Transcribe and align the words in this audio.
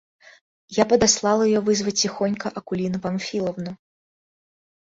Я 0.75 0.85
подослал 0.87 1.43
ее 1.43 1.59
вызвать 1.59 2.01
тихонько 2.01 2.49
Акулину 2.49 2.99
Памфиловну. 2.99 3.77